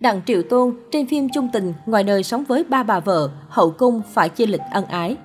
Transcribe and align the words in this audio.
Đặng 0.00 0.20
Triệu 0.26 0.42
Tôn 0.42 0.74
trên 0.90 1.06
phim 1.06 1.28
Chung 1.34 1.48
Tình 1.52 1.72
ngoài 1.86 2.04
đời 2.04 2.22
sống 2.22 2.44
với 2.44 2.64
ba 2.64 2.82
bà 2.82 3.00
vợ, 3.00 3.30
hậu 3.48 3.70
cung 3.70 4.02
phải 4.12 4.28
chia 4.28 4.46
lịch 4.46 4.60
ân 4.72 4.84
ái. 4.84 5.16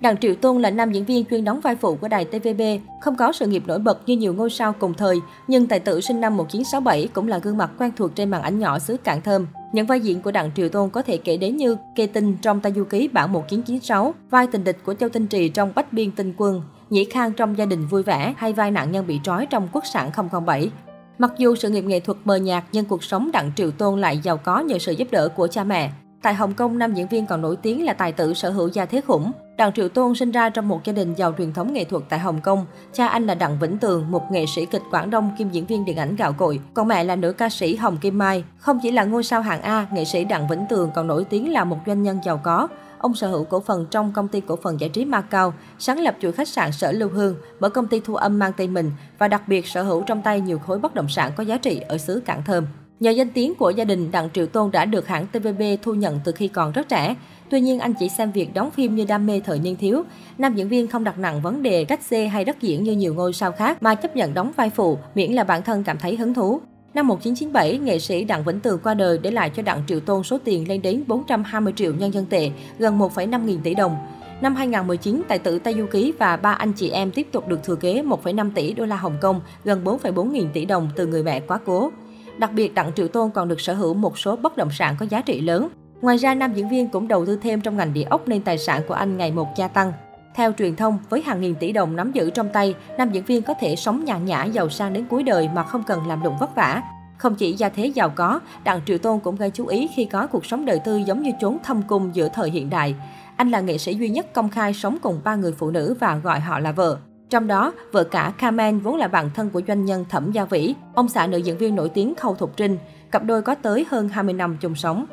Đặng 0.00 0.16
Triệu 0.16 0.34
Tôn 0.34 0.62
là 0.62 0.70
nam 0.70 0.92
diễn 0.92 1.04
viên 1.04 1.24
chuyên 1.24 1.44
đóng 1.44 1.60
vai 1.60 1.76
phụ 1.76 1.94
của 1.94 2.08
đài 2.08 2.24
TVB, 2.24 2.62
không 3.00 3.16
có 3.16 3.32
sự 3.32 3.46
nghiệp 3.46 3.62
nổi 3.66 3.78
bật 3.78 3.98
như 4.06 4.16
nhiều 4.16 4.34
ngôi 4.34 4.50
sao 4.50 4.72
cùng 4.72 4.94
thời, 4.94 5.16
nhưng 5.48 5.66
tài 5.66 5.80
tử 5.80 6.00
sinh 6.00 6.20
năm 6.20 6.36
1967 6.36 7.08
cũng 7.12 7.28
là 7.28 7.38
gương 7.38 7.56
mặt 7.56 7.70
quen 7.78 7.90
thuộc 7.96 8.14
trên 8.14 8.30
màn 8.30 8.42
ảnh 8.42 8.58
nhỏ 8.58 8.78
xứ 8.78 8.96
Cảng 9.04 9.22
Thơm. 9.22 9.46
Những 9.72 9.86
vai 9.86 10.00
diễn 10.00 10.22
của 10.22 10.30
Đặng 10.30 10.50
Triệu 10.56 10.68
Tôn 10.68 10.90
có 10.90 11.02
thể 11.02 11.16
kể 11.16 11.36
đến 11.36 11.56
như 11.56 11.76
Kê 11.96 12.06
Tinh 12.06 12.36
trong 12.42 12.60
Ta 12.60 12.70
Du 12.70 12.84
Ký 12.84 13.08
bản 13.08 13.32
1996, 13.32 14.14
vai 14.30 14.46
tình 14.46 14.64
địch 14.64 14.78
của 14.84 14.94
Châu 14.94 15.08
Tinh 15.08 15.26
Trì 15.26 15.48
trong 15.48 15.72
Bách 15.74 15.92
Biên 15.92 16.10
Tinh 16.10 16.34
Quân, 16.36 16.62
Nhĩ 16.90 17.04
Khang 17.04 17.32
trong 17.32 17.58
Gia 17.58 17.64
đình 17.64 17.86
vui 17.86 18.02
vẻ 18.02 18.34
hay 18.36 18.52
vai 18.52 18.70
nạn 18.70 18.92
nhân 18.92 19.06
bị 19.06 19.20
trói 19.24 19.46
trong 19.46 19.68
Quốc 19.72 19.86
sản 19.86 20.10
007. 20.46 20.70
Mặc 21.18 21.32
dù 21.38 21.54
sự 21.54 21.70
nghiệp 21.70 21.84
nghệ 21.84 22.00
thuật 22.00 22.18
mờ 22.24 22.36
nhạt 22.36 22.64
nhưng 22.72 22.84
cuộc 22.84 23.04
sống 23.04 23.30
Đặng 23.32 23.52
Triệu 23.56 23.70
Tôn 23.70 24.00
lại 24.00 24.18
giàu 24.18 24.36
có 24.36 24.60
nhờ 24.60 24.78
sự 24.78 24.92
giúp 24.92 25.08
đỡ 25.10 25.28
của 25.28 25.46
cha 25.46 25.64
mẹ. 25.64 25.90
Tại 26.22 26.34
Hồng 26.34 26.54
Kông, 26.54 26.78
nam 26.78 26.94
diễn 26.94 27.08
viên 27.08 27.26
còn 27.26 27.42
nổi 27.42 27.56
tiếng 27.56 27.84
là 27.84 27.92
tài 27.92 28.12
tử 28.12 28.34
sở 28.34 28.50
hữu 28.50 28.68
gia 28.68 28.86
thế 28.86 29.00
khủng. 29.00 29.32
Đặng 29.56 29.72
Triệu 29.72 29.88
Tôn 29.88 30.14
sinh 30.14 30.30
ra 30.30 30.50
trong 30.50 30.68
một 30.68 30.84
gia 30.84 30.92
đình 30.92 31.14
giàu 31.14 31.34
truyền 31.38 31.52
thống 31.52 31.72
nghệ 31.72 31.84
thuật 31.84 32.02
tại 32.08 32.18
Hồng 32.18 32.40
Kông. 32.40 32.66
Cha 32.92 33.06
anh 33.06 33.26
là 33.26 33.34
Đặng 33.34 33.58
Vĩnh 33.58 33.78
Tường, 33.78 34.10
một 34.10 34.30
nghệ 34.30 34.44
sĩ 34.46 34.66
kịch 34.66 34.82
Quảng 34.90 35.10
Đông 35.10 35.30
kiêm 35.38 35.50
diễn 35.50 35.66
viên 35.66 35.84
điện 35.84 35.96
ảnh 35.96 36.16
gạo 36.16 36.32
cội. 36.32 36.60
Còn 36.74 36.88
mẹ 36.88 37.04
là 37.04 37.16
nữ 37.16 37.32
ca 37.32 37.48
sĩ 37.48 37.76
Hồng 37.76 37.96
Kim 37.96 38.18
Mai. 38.18 38.44
Không 38.58 38.78
chỉ 38.82 38.90
là 38.90 39.04
ngôi 39.04 39.24
sao 39.24 39.42
hạng 39.42 39.62
A, 39.62 39.86
nghệ 39.92 40.04
sĩ 40.04 40.24
Đặng 40.24 40.48
Vĩnh 40.48 40.66
Tường 40.68 40.90
còn 40.94 41.06
nổi 41.06 41.24
tiếng 41.24 41.52
là 41.52 41.64
một 41.64 41.78
doanh 41.86 42.02
nhân 42.02 42.18
giàu 42.24 42.40
có. 42.42 42.68
Ông 42.98 43.14
sở 43.14 43.28
hữu 43.28 43.44
cổ 43.44 43.60
phần 43.60 43.86
trong 43.90 44.12
công 44.12 44.28
ty 44.28 44.40
cổ 44.40 44.56
phần 44.56 44.80
giải 44.80 44.90
trí 44.90 45.04
Macau, 45.04 45.54
sáng 45.78 46.00
lập 46.00 46.16
chuỗi 46.20 46.32
khách 46.32 46.48
sạn 46.48 46.72
Sở 46.72 46.92
Lưu 46.92 47.08
Hương, 47.08 47.36
mở 47.60 47.68
công 47.68 47.86
ty 47.86 48.00
thu 48.00 48.14
âm 48.14 48.38
mang 48.38 48.52
tên 48.56 48.74
mình 48.74 48.92
và 49.18 49.28
đặc 49.28 49.48
biệt 49.48 49.66
sở 49.66 49.82
hữu 49.82 50.02
trong 50.02 50.22
tay 50.22 50.40
nhiều 50.40 50.58
khối 50.58 50.78
bất 50.78 50.94
động 50.94 51.08
sản 51.08 51.32
có 51.36 51.42
giá 51.42 51.58
trị 51.58 51.80
ở 51.88 51.98
xứ 51.98 52.22
Cảng 52.24 52.44
Thơm. 52.44 52.66
Nhờ 53.00 53.10
danh 53.10 53.30
tiếng 53.30 53.54
của 53.54 53.70
gia 53.70 53.84
đình, 53.84 54.10
Đặng 54.10 54.30
Triệu 54.30 54.46
Tôn 54.46 54.70
đã 54.70 54.84
được 54.84 55.06
hãng 55.06 55.26
TVB 55.26 55.62
thu 55.82 55.94
nhận 55.94 56.20
từ 56.24 56.32
khi 56.32 56.48
còn 56.48 56.72
rất 56.72 56.88
trẻ. 56.88 57.16
Tuy 57.50 57.60
nhiên, 57.60 57.80
anh 57.80 57.94
chỉ 57.98 58.08
xem 58.08 58.32
việc 58.32 58.54
đóng 58.54 58.70
phim 58.70 58.94
như 58.94 59.04
đam 59.04 59.26
mê 59.26 59.40
thời 59.44 59.58
niên 59.58 59.76
thiếu. 59.76 60.02
Nam 60.38 60.54
diễn 60.54 60.68
viên 60.68 60.88
không 60.88 61.04
đặt 61.04 61.18
nặng 61.18 61.40
vấn 61.42 61.62
đề 61.62 61.84
cách 61.84 62.02
xê 62.02 62.26
hay 62.26 62.44
đất 62.44 62.60
diễn 62.60 62.84
như 62.84 62.92
nhiều 62.92 63.14
ngôi 63.14 63.32
sao 63.32 63.52
khác, 63.52 63.82
mà 63.82 63.94
chấp 63.94 64.16
nhận 64.16 64.34
đóng 64.34 64.52
vai 64.56 64.70
phụ, 64.70 64.98
miễn 65.14 65.32
là 65.32 65.44
bản 65.44 65.62
thân 65.62 65.84
cảm 65.84 65.98
thấy 65.98 66.16
hứng 66.16 66.34
thú. 66.34 66.60
Năm 66.96 67.08
1997, 67.08 67.78
nghệ 67.78 67.98
sĩ 67.98 68.24
Đặng 68.24 68.44
Vĩnh 68.44 68.60
Tường 68.60 68.78
qua 68.82 68.94
đời 68.94 69.18
để 69.18 69.30
lại 69.30 69.50
cho 69.56 69.62
Đặng 69.62 69.82
Triệu 69.86 70.00
Tôn 70.00 70.22
số 70.22 70.38
tiền 70.44 70.68
lên 70.68 70.82
đến 70.82 71.04
420 71.06 71.72
triệu 71.76 71.94
nhân 71.94 72.12
dân 72.12 72.26
tệ, 72.26 72.50
gần 72.78 72.98
1,5 72.98 73.44
nghìn 73.44 73.60
tỷ 73.62 73.74
đồng. 73.74 73.96
Năm 74.40 74.54
2019, 74.54 75.22
tài 75.28 75.38
tử 75.38 75.58
Tây 75.58 75.74
Du 75.74 75.86
Ký 75.86 76.12
và 76.18 76.36
ba 76.36 76.52
anh 76.52 76.72
chị 76.72 76.90
em 76.90 77.10
tiếp 77.10 77.26
tục 77.32 77.48
được 77.48 77.64
thừa 77.64 77.74
kế 77.74 78.02
1,5 78.02 78.50
tỷ 78.54 78.72
đô 78.72 78.84
la 78.84 78.96
Hồng 78.96 79.16
Kông, 79.20 79.40
gần 79.64 79.84
4,4 79.84 80.30
nghìn 80.30 80.48
tỷ 80.52 80.64
đồng 80.64 80.88
từ 80.96 81.06
người 81.06 81.22
mẹ 81.22 81.40
quá 81.40 81.58
cố. 81.66 81.90
Đặc 82.38 82.50
biệt, 82.52 82.74
Đặng 82.74 82.92
Triệu 82.96 83.08
Tôn 83.08 83.30
còn 83.30 83.48
được 83.48 83.60
sở 83.60 83.74
hữu 83.74 83.94
một 83.94 84.18
số 84.18 84.36
bất 84.36 84.56
động 84.56 84.70
sản 84.70 84.96
có 85.00 85.06
giá 85.10 85.20
trị 85.20 85.40
lớn. 85.40 85.68
Ngoài 86.02 86.16
ra, 86.16 86.34
nam 86.34 86.54
diễn 86.54 86.68
viên 86.68 86.88
cũng 86.88 87.08
đầu 87.08 87.26
tư 87.26 87.38
thêm 87.42 87.60
trong 87.60 87.76
ngành 87.76 87.92
địa 87.92 88.04
ốc 88.10 88.28
nên 88.28 88.42
tài 88.42 88.58
sản 88.58 88.82
của 88.88 88.94
anh 88.94 89.16
ngày 89.16 89.32
một 89.32 89.48
gia 89.56 89.68
tăng. 89.68 89.92
Theo 90.36 90.52
truyền 90.52 90.76
thông, 90.76 90.98
với 91.10 91.22
hàng 91.22 91.40
nghìn 91.40 91.54
tỷ 91.54 91.72
đồng 91.72 91.96
nắm 91.96 92.12
giữ 92.12 92.30
trong 92.30 92.48
tay, 92.48 92.74
nam 92.98 93.10
diễn 93.12 93.24
viên 93.24 93.42
có 93.42 93.54
thể 93.60 93.76
sống 93.76 94.04
nhàn 94.04 94.24
nhã 94.24 94.44
giàu 94.44 94.68
sang 94.68 94.92
đến 94.92 95.06
cuối 95.10 95.22
đời 95.22 95.48
mà 95.54 95.62
không 95.62 95.82
cần 95.82 96.06
làm 96.06 96.24
lụng 96.24 96.36
vất 96.40 96.54
vả. 96.54 96.82
Không 97.18 97.34
chỉ 97.34 97.52
gia 97.52 97.68
thế 97.68 97.86
giàu 97.86 98.10
có, 98.10 98.40
Đặng 98.64 98.80
Triệu 98.86 98.98
Tôn 98.98 99.20
cũng 99.20 99.36
gây 99.36 99.50
chú 99.50 99.66
ý 99.66 99.88
khi 99.96 100.04
có 100.04 100.26
cuộc 100.26 100.46
sống 100.46 100.64
đời 100.64 100.78
tư 100.84 100.96
giống 100.96 101.22
như 101.22 101.30
chốn 101.40 101.58
thâm 101.64 101.82
cung 101.82 102.10
giữa 102.14 102.28
thời 102.34 102.50
hiện 102.50 102.70
đại. 102.70 102.94
Anh 103.36 103.50
là 103.50 103.60
nghệ 103.60 103.78
sĩ 103.78 103.94
duy 103.94 104.08
nhất 104.08 104.32
công 104.32 104.48
khai 104.48 104.74
sống 104.74 104.98
cùng 105.02 105.20
ba 105.24 105.34
người 105.34 105.52
phụ 105.52 105.70
nữ 105.70 105.96
và 106.00 106.16
gọi 106.16 106.40
họ 106.40 106.58
là 106.58 106.72
vợ. 106.72 106.98
Trong 107.30 107.46
đó, 107.46 107.72
vợ 107.92 108.04
cả 108.04 108.32
Carmen 108.38 108.78
vốn 108.78 108.96
là 108.96 109.08
bạn 109.08 109.30
thân 109.34 109.50
của 109.50 109.62
doanh 109.68 109.84
nhân 109.84 110.04
Thẩm 110.08 110.32
Gia 110.32 110.44
Vĩ, 110.44 110.74
ông 110.94 111.08
xã 111.08 111.26
nữ 111.26 111.38
diễn 111.38 111.58
viên 111.58 111.74
nổi 111.74 111.88
tiếng 111.88 112.14
Khâu 112.14 112.34
Thục 112.34 112.56
Trinh. 112.56 112.78
Cặp 113.10 113.24
đôi 113.24 113.42
có 113.42 113.54
tới 113.54 113.86
hơn 113.90 114.08
20 114.08 114.34
năm 114.34 114.56
chung 114.60 114.74
sống. 114.74 115.06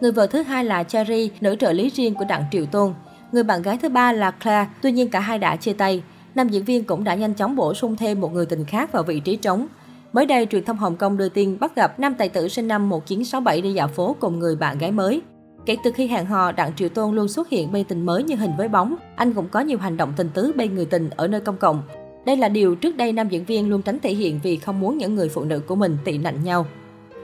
Người 0.00 0.12
vợ 0.12 0.26
thứ 0.26 0.42
hai 0.42 0.64
là 0.64 0.82
Cherry, 0.82 1.30
nữ 1.40 1.56
trợ 1.60 1.72
lý 1.72 1.88
riêng 1.88 2.14
của 2.14 2.24
Đặng 2.28 2.44
Triệu 2.52 2.66
Tôn. 2.66 2.94
Người 3.34 3.42
bạn 3.42 3.62
gái 3.62 3.78
thứ 3.82 3.88
ba 3.88 4.12
là 4.12 4.30
Claire, 4.30 4.70
tuy 4.82 4.92
nhiên 4.92 5.08
cả 5.08 5.20
hai 5.20 5.38
đã 5.38 5.56
chia 5.56 5.72
tay. 5.72 6.02
Nam 6.34 6.48
diễn 6.48 6.64
viên 6.64 6.84
cũng 6.84 7.04
đã 7.04 7.14
nhanh 7.14 7.34
chóng 7.34 7.56
bổ 7.56 7.74
sung 7.74 7.96
thêm 7.96 8.20
một 8.20 8.32
người 8.32 8.46
tình 8.46 8.64
khác 8.64 8.92
vào 8.92 9.02
vị 9.02 9.20
trí 9.20 9.36
trống. 9.36 9.66
Mới 10.12 10.26
đây, 10.26 10.46
truyền 10.50 10.64
thông 10.64 10.76
Hồng 10.76 10.96
Kông 10.96 11.16
đưa 11.16 11.28
tin 11.28 11.58
bắt 11.60 11.76
gặp 11.76 12.00
nam 12.00 12.14
tài 12.14 12.28
tử 12.28 12.48
sinh 12.48 12.68
năm 12.68 12.88
1967 12.88 13.60
đi 13.60 13.72
dạo 13.72 13.88
phố 13.88 14.16
cùng 14.20 14.38
người 14.38 14.56
bạn 14.56 14.78
gái 14.78 14.92
mới. 14.92 15.22
Kể 15.66 15.76
từ 15.84 15.92
khi 15.92 16.06
hẹn 16.06 16.26
hò, 16.26 16.52
Đặng 16.52 16.72
Triệu 16.76 16.88
Tôn 16.88 17.14
luôn 17.14 17.28
xuất 17.28 17.48
hiện 17.48 17.72
bên 17.72 17.84
tình 17.84 18.06
mới 18.06 18.22
như 18.22 18.36
hình 18.36 18.52
với 18.58 18.68
bóng. 18.68 18.94
Anh 19.16 19.32
cũng 19.32 19.48
có 19.48 19.60
nhiều 19.60 19.78
hành 19.78 19.96
động 19.96 20.12
tình 20.16 20.28
tứ 20.34 20.52
bên 20.56 20.74
người 20.74 20.86
tình 20.86 21.10
ở 21.10 21.26
nơi 21.26 21.40
công 21.40 21.56
cộng. 21.56 21.82
Đây 22.26 22.36
là 22.36 22.48
điều 22.48 22.74
trước 22.74 22.96
đây 22.96 23.12
nam 23.12 23.28
diễn 23.28 23.44
viên 23.44 23.70
luôn 23.70 23.82
tránh 23.82 23.98
thể 24.02 24.14
hiện 24.14 24.40
vì 24.42 24.56
không 24.56 24.80
muốn 24.80 24.98
những 24.98 25.14
người 25.14 25.28
phụ 25.28 25.44
nữ 25.44 25.60
của 25.60 25.74
mình 25.74 25.96
tị 26.04 26.18
nạnh 26.18 26.44
nhau. 26.44 26.66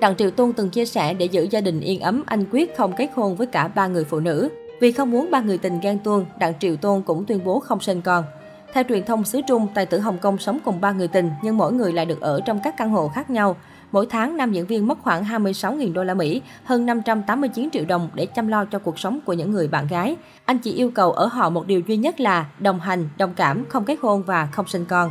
Đặng 0.00 0.16
Triệu 0.16 0.30
Tôn 0.30 0.52
từng 0.52 0.70
chia 0.70 0.86
sẻ 0.86 1.14
để 1.14 1.26
giữ 1.26 1.46
gia 1.50 1.60
đình 1.60 1.80
yên 1.80 2.00
ấm, 2.00 2.22
anh 2.26 2.44
quyết 2.52 2.76
không 2.76 2.92
kết 2.98 3.10
hôn 3.14 3.36
với 3.36 3.46
cả 3.46 3.68
ba 3.68 3.86
người 3.86 4.04
phụ 4.04 4.20
nữ. 4.20 4.48
Vì 4.80 4.92
không 4.92 5.10
muốn 5.10 5.30
ba 5.30 5.40
người 5.40 5.58
tình 5.58 5.80
ghen 5.80 5.98
tuông, 5.98 6.26
Đặng 6.38 6.52
Triệu 6.60 6.76
Tôn 6.76 7.02
cũng 7.02 7.24
tuyên 7.24 7.44
bố 7.44 7.60
không 7.60 7.80
sinh 7.80 8.00
con. 8.00 8.24
Theo 8.72 8.84
truyền 8.88 9.04
thông 9.04 9.24
xứ 9.24 9.40
Trung, 9.48 9.66
tài 9.74 9.86
tử 9.86 10.00
Hồng 10.00 10.18
Kông 10.18 10.38
sống 10.38 10.58
cùng 10.64 10.80
ba 10.80 10.92
người 10.92 11.08
tình 11.08 11.30
nhưng 11.42 11.56
mỗi 11.56 11.72
người 11.72 11.92
lại 11.92 12.06
được 12.06 12.20
ở 12.20 12.40
trong 12.40 12.60
các 12.64 12.76
căn 12.76 12.90
hộ 12.90 13.08
khác 13.08 13.30
nhau. 13.30 13.56
Mỗi 13.92 14.06
tháng, 14.10 14.36
nam 14.36 14.52
diễn 14.52 14.66
viên 14.66 14.86
mất 14.88 14.98
khoảng 15.02 15.24
26.000 15.24 15.92
đô 15.92 16.04
la 16.04 16.14
Mỹ, 16.14 16.42
hơn 16.64 16.86
589 16.86 17.68
triệu 17.72 17.84
đồng 17.84 18.08
để 18.14 18.26
chăm 18.26 18.48
lo 18.48 18.64
cho 18.64 18.78
cuộc 18.78 18.98
sống 18.98 19.20
của 19.24 19.32
những 19.32 19.50
người 19.50 19.68
bạn 19.68 19.86
gái. 19.86 20.16
Anh 20.44 20.58
chỉ 20.58 20.72
yêu 20.72 20.90
cầu 20.94 21.12
ở 21.12 21.26
họ 21.26 21.50
một 21.50 21.66
điều 21.66 21.80
duy 21.80 21.96
nhất 21.96 22.20
là 22.20 22.46
đồng 22.58 22.80
hành, 22.80 23.08
đồng 23.18 23.34
cảm, 23.34 23.64
không 23.68 23.84
kết 23.84 23.98
hôn 24.02 24.22
và 24.22 24.46
không 24.52 24.68
sinh 24.68 24.84
con. 24.84 25.10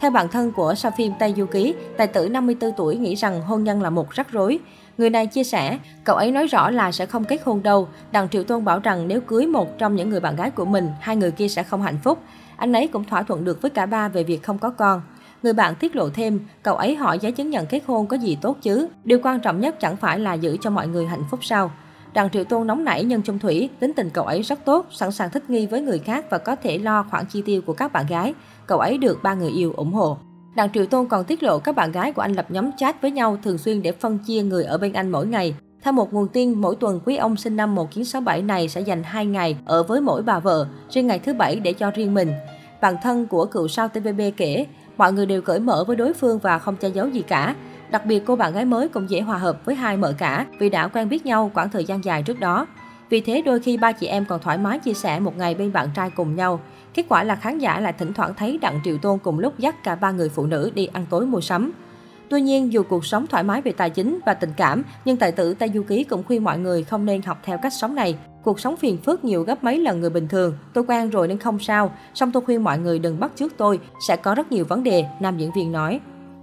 Theo 0.00 0.10
bản 0.10 0.28
thân 0.28 0.52
của 0.52 0.74
sao 0.74 0.92
phim 0.96 1.12
Tây 1.18 1.34
Du 1.36 1.46
Ký, 1.46 1.74
tài 1.96 2.06
tử 2.06 2.28
54 2.28 2.72
tuổi 2.76 2.96
nghĩ 2.96 3.14
rằng 3.14 3.42
hôn 3.42 3.64
nhân 3.64 3.82
là 3.82 3.90
một 3.90 4.10
rắc 4.10 4.32
rối. 4.32 4.58
Người 4.98 5.10
này 5.10 5.26
chia 5.26 5.44
sẻ, 5.44 5.78
cậu 6.04 6.16
ấy 6.16 6.32
nói 6.32 6.46
rõ 6.46 6.70
là 6.70 6.92
sẽ 6.92 7.06
không 7.06 7.24
kết 7.24 7.40
hôn 7.44 7.62
đâu. 7.62 7.88
Đặng 8.12 8.28
Triệu 8.28 8.44
Tôn 8.44 8.64
bảo 8.64 8.78
rằng 8.78 9.08
nếu 9.08 9.20
cưới 9.20 9.46
một 9.46 9.78
trong 9.78 9.96
những 9.96 10.10
người 10.10 10.20
bạn 10.20 10.36
gái 10.36 10.50
của 10.50 10.64
mình, 10.64 10.90
hai 11.00 11.16
người 11.16 11.30
kia 11.30 11.48
sẽ 11.48 11.62
không 11.62 11.82
hạnh 11.82 11.98
phúc. 12.04 12.18
Anh 12.56 12.72
ấy 12.72 12.88
cũng 12.88 13.04
thỏa 13.04 13.22
thuận 13.22 13.44
được 13.44 13.62
với 13.62 13.70
cả 13.70 13.86
ba 13.86 14.08
về 14.08 14.24
việc 14.24 14.42
không 14.42 14.58
có 14.58 14.70
con. 14.70 15.02
Người 15.42 15.52
bạn 15.52 15.74
tiết 15.74 15.96
lộ 15.96 16.08
thêm, 16.10 16.40
cậu 16.62 16.76
ấy 16.76 16.94
hỏi 16.94 17.18
giấy 17.18 17.32
chứng 17.32 17.50
nhận 17.50 17.66
kết 17.66 17.82
hôn 17.86 18.06
có 18.06 18.16
gì 18.16 18.38
tốt 18.40 18.56
chứ. 18.62 18.88
Điều 19.04 19.18
quan 19.22 19.40
trọng 19.40 19.60
nhất 19.60 19.80
chẳng 19.80 19.96
phải 19.96 20.18
là 20.18 20.34
giữ 20.34 20.56
cho 20.60 20.70
mọi 20.70 20.88
người 20.88 21.06
hạnh 21.06 21.24
phúc 21.30 21.40
sao. 21.42 21.70
Đặng 22.14 22.30
Triệu 22.30 22.44
Tôn 22.44 22.66
nóng 22.66 22.84
nảy 22.84 23.04
nhân 23.04 23.22
chung 23.22 23.38
thủy, 23.38 23.68
tính 23.80 23.92
tình 23.96 24.10
cậu 24.10 24.24
ấy 24.24 24.42
rất 24.42 24.64
tốt, 24.64 24.86
sẵn 24.90 25.12
sàng 25.12 25.30
thích 25.30 25.50
nghi 25.50 25.66
với 25.66 25.80
người 25.80 25.98
khác 25.98 26.30
và 26.30 26.38
có 26.38 26.56
thể 26.56 26.78
lo 26.78 27.06
khoản 27.10 27.26
chi 27.26 27.42
tiêu 27.42 27.62
của 27.66 27.72
các 27.72 27.92
bạn 27.92 28.06
gái. 28.08 28.34
Cậu 28.66 28.78
ấy 28.78 28.98
được 28.98 29.22
ba 29.22 29.34
người 29.34 29.50
yêu 29.50 29.72
ủng 29.76 29.92
hộ. 29.92 30.18
Đặng 30.54 30.72
Triệu 30.72 30.86
Tôn 30.86 31.08
còn 31.08 31.24
tiết 31.24 31.42
lộ 31.42 31.58
các 31.58 31.74
bạn 31.74 31.92
gái 31.92 32.12
của 32.12 32.22
anh 32.22 32.32
lập 32.32 32.46
nhóm 32.48 32.70
chat 32.76 33.02
với 33.02 33.10
nhau 33.10 33.38
thường 33.42 33.58
xuyên 33.58 33.82
để 33.82 33.92
phân 33.92 34.18
chia 34.18 34.42
người 34.42 34.64
ở 34.64 34.78
bên 34.78 34.92
anh 34.92 35.10
mỗi 35.10 35.26
ngày. 35.26 35.54
Theo 35.82 35.92
một 35.92 36.12
nguồn 36.12 36.28
tin, 36.28 36.60
mỗi 36.60 36.76
tuần 36.76 37.00
quý 37.04 37.16
ông 37.16 37.36
sinh 37.36 37.56
năm 37.56 37.74
1967 37.74 38.42
này 38.42 38.68
sẽ 38.68 38.80
dành 38.80 39.02
2 39.02 39.26
ngày 39.26 39.56
ở 39.64 39.82
với 39.82 40.00
mỗi 40.00 40.22
bà 40.22 40.38
vợ, 40.38 40.66
riêng 40.90 41.06
ngày 41.06 41.18
thứ 41.18 41.34
bảy 41.34 41.56
để 41.56 41.72
cho 41.72 41.90
riêng 41.90 42.14
mình. 42.14 42.32
Bạn 42.80 42.96
thân 43.02 43.26
của 43.26 43.44
cựu 43.44 43.68
sao 43.68 43.88
TVB 43.88 44.20
kể, 44.36 44.66
mọi 44.96 45.12
người 45.12 45.26
đều 45.26 45.42
cởi 45.42 45.60
mở 45.60 45.84
với 45.86 45.96
đối 45.96 46.12
phương 46.12 46.38
và 46.38 46.58
không 46.58 46.76
che 46.76 46.88
giấu 46.88 47.08
gì 47.08 47.22
cả. 47.22 47.54
Đặc 47.90 48.06
biệt 48.06 48.22
cô 48.26 48.36
bạn 48.36 48.52
gái 48.52 48.64
mới 48.64 48.88
cũng 48.88 49.10
dễ 49.10 49.20
hòa 49.20 49.38
hợp 49.38 49.64
với 49.64 49.74
hai 49.74 49.96
mợ 49.96 50.12
cả 50.18 50.46
vì 50.58 50.68
đã 50.68 50.88
quen 50.88 51.08
biết 51.08 51.26
nhau 51.26 51.50
quãng 51.54 51.70
thời 51.70 51.84
gian 51.84 52.04
dài 52.04 52.22
trước 52.22 52.40
đó. 52.40 52.66
Vì 53.08 53.20
thế 53.20 53.42
đôi 53.42 53.60
khi 53.60 53.76
ba 53.76 53.92
chị 53.92 54.06
em 54.06 54.24
còn 54.24 54.40
thoải 54.40 54.58
mái 54.58 54.78
chia 54.78 54.94
sẻ 54.94 55.20
một 55.20 55.36
ngày 55.36 55.54
bên 55.54 55.72
bạn 55.72 55.88
trai 55.94 56.10
cùng 56.10 56.36
nhau. 56.36 56.60
Kết 56.94 57.06
quả 57.08 57.24
là 57.24 57.36
khán 57.36 57.58
giả 57.58 57.80
lại 57.80 57.92
thỉnh 57.92 58.12
thoảng 58.12 58.34
thấy 58.34 58.58
Đặng 58.58 58.80
Triệu 58.84 58.98
Tôn 58.98 59.18
cùng 59.18 59.38
lúc 59.38 59.58
dắt 59.58 59.84
cả 59.84 59.94
ba 59.94 60.10
người 60.10 60.28
phụ 60.28 60.46
nữ 60.46 60.70
đi 60.74 60.86
ăn 60.86 61.06
tối 61.10 61.26
mua 61.26 61.40
sắm. 61.40 61.72
Tuy 62.28 62.40
nhiên, 62.40 62.72
dù 62.72 62.82
cuộc 62.82 63.04
sống 63.04 63.26
thoải 63.26 63.42
mái 63.42 63.62
về 63.62 63.72
tài 63.72 63.90
chính 63.90 64.18
và 64.26 64.34
tình 64.34 64.50
cảm, 64.56 64.82
nhưng 65.04 65.16
tài 65.16 65.32
tử 65.32 65.54
Tây 65.54 65.70
Du 65.74 65.82
Ký 65.82 66.04
cũng 66.04 66.22
khuyên 66.22 66.44
mọi 66.44 66.58
người 66.58 66.82
không 66.82 67.06
nên 67.06 67.22
học 67.22 67.38
theo 67.44 67.58
cách 67.58 67.72
sống 67.72 67.94
này. 67.94 68.16
Cuộc 68.42 68.60
sống 68.60 68.76
phiền 68.76 68.98
phức 68.98 69.24
nhiều 69.24 69.42
gấp 69.42 69.64
mấy 69.64 69.78
lần 69.78 70.00
người 70.00 70.10
bình 70.10 70.28
thường. 70.28 70.56
Tôi 70.72 70.84
quen 70.88 71.10
rồi 71.10 71.28
nên 71.28 71.38
không 71.38 71.58
sao. 71.58 71.92
Song 72.14 72.32
tôi 72.32 72.42
khuyên 72.46 72.64
mọi 72.64 72.78
người 72.78 72.98
đừng 72.98 73.20
bắt 73.20 73.30
chước 73.36 73.56
tôi. 73.56 73.80
Sẽ 74.08 74.16
có 74.16 74.34
rất 74.34 74.52
nhiều 74.52 74.64
vấn 74.64 74.82
đề, 74.82 75.04
nam 75.20 75.38
diễn 75.38 75.50
viên 75.56 75.72
nói. 75.72 76.00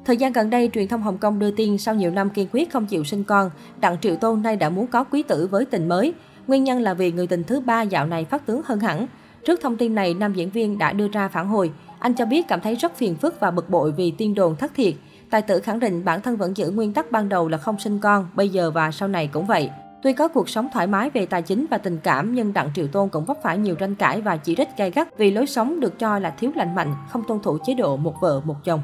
Thời 0.08 0.18
gian 0.18 0.34
gần 0.34 0.50
đây, 0.50 0.70
truyền 0.74 0.88
thông 0.88 1.02
Hồng 1.02 1.18
Kông 1.18 1.40
đưa 1.40 1.52
tin 1.52 1.78
sau 1.78 1.96
nhiều 1.96 2.12
năm 2.12 2.30
kiên 2.30 2.48
quyết 2.52 2.72
không 2.72 2.86
chịu 2.86 3.04
sinh 3.04 3.24
con, 3.24 3.50
Đặng 3.80 3.98
Triệu 4.02 4.16
Tôn 4.16 4.42
nay 4.42 4.56
đã 4.56 4.70
muốn 4.70 4.88
có 4.88 5.04
quý 5.04 5.24
tử 5.24 5.48
với 5.52 5.66
tình 5.66 5.90
mới. 5.90 6.14
Nguyên 6.48 6.64
nhân 6.64 6.82
là 6.82 6.94
vì 6.94 7.12
người 7.12 7.28
tình 7.28 7.44
thứ 7.44 7.60
ba 7.60 7.82
dạo 7.82 8.06
này 8.06 8.26
phát 8.26 8.46
tướng 8.46 8.62
hơn 8.66 8.80
hẳn. 8.80 9.08
Trước 9.46 9.60
thông 9.62 9.78
tin 9.78 9.96
này, 9.96 10.14
nam 10.14 10.34
diễn 10.34 10.50
viên 10.50 10.78
đã 10.78 10.94
đưa 10.94 11.08
ra 11.08 11.28
phản 11.28 11.48
hồi. 11.48 11.72
Anh 12.00 12.14
cho 12.14 12.26
biết 12.26 12.48
cảm 12.48 12.62
thấy 12.62 12.76
rất 12.76 12.96
phiền 12.96 13.16
phức 13.16 13.40
và 13.40 13.52
bực 13.52 13.70
bội 13.70 13.92
vì 13.92 14.12
tin 14.12 14.34
đồn 14.34 14.56
thất 14.56 14.72
thiệt. 14.76 14.94
Tài 15.30 15.42
tử 15.42 15.60
khẳng 15.60 15.80
định 15.80 16.06
bản 16.06 16.22
thân 16.22 16.38
vẫn 16.38 16.58
giữ 16.58 16.72
nguyên 16.72 16.94
tắc 16.94 17.12
ban 17.12 17.30
đầu 17.30 17.48
là 17.48 17.58
không 17.58 17.80
sinh 17.80 18.00
con, 18.00 18.28
bây 18.36 18.50
giờ 18.50 18.72
và 18.72 18.92
sau 18.92 19.08
này 19.08 19.30
cũng 19.34 19.46
vậy. 19.46 19.70
Tuy 20.04 20.14
có 20.14 20.28
cuộc 20.28 20.50
sống 20.50 20.68
thoải 20.74 20.88
mái 20.88 21.10
về 21.10 21.26
tài 21.26 21.42
chính 21.42 21.66
và 21.72 21.78
tình 21.78 21.98
cảm, 22.04 22.36
nhưng 22.36 22.54
Đặng 22.54 22.70
Triệu 22.76 22.88
Tôn 22.88 23.10
cũng 23.10 23.26
vấp 23.26 23.38
phải 23.44 23.58
nhiều 23.58 23.76
tranh 23.76 23.96
cãi 23.96 24.22
và 24.22 24.38
chỉ 24.38 24.56
trích 24.56 24.78
gay 24.78 24.92
gắt 24.92 25.18
vì 25.18 25.32
lối 25.32 25.48
sống 25.48 25.80
được 25.80 26.00
cho 26.00 26.20
là 26.20 26.30
thiếu 26.30 26.52
lành 26.56 26.76
mạnh, 26.76 26.96
không 27.10 27.24
tuân 27.28 27.40
thủ 27.40 27.58
chế 27.66 27.74
độ 27.74 27.98
một 27.98 28.16
vợ 28.22 28.42
một 28.46 28.56
chồng. 28.64 28.82